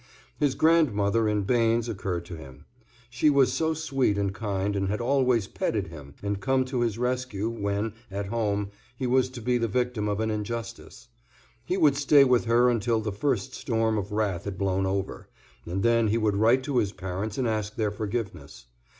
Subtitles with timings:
[0.39, 2.65] His grandmother in Bains occurred to him.
[3.11, 6.97] She was so sweet and kind and had always petted him and come to his
[6.97, 11.07] rescue when, at home, he was to be the victim of an injustice.
[11.63, 15.29] He would stay with her until the first storm of wrath had blown over,
[15.67, 18.65] and then he would write to his parents to ask their forgiveness.